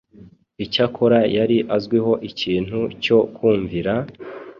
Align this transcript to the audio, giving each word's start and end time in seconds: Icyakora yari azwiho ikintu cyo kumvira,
Icyakora 0.63 1.19
yari 1.37 1.57
azwiho 1.75 2.13
ikintu 2.29 2.79
cyo 3.03 3.19
kumvira, 3.35 3.93